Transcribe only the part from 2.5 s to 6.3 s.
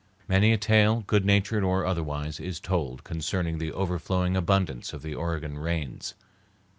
told concerning the overflowing abundance of the Oregon rains.